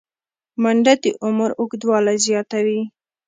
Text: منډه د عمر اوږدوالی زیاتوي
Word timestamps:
منډه 0.61 0.93
د 1.03 1.05
عمر 1.25 1.49
اوږدوالی 1.59 2.17
زیاتوي 2.25 2.81